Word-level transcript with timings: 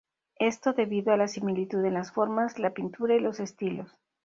Esto 0.39 0.73
debido 0.73 1.13
a 1.13 1.17
la 1.17 1.27
similitud 1.27 1.85
en 1.85 1.93
las 1.93 2.11
formas, 2.11 2.57
la 2.57 2.71
pintura 2.73 3.13
y 3.13 3.19
los 3.19 3.39
estilos. 3.39 3.99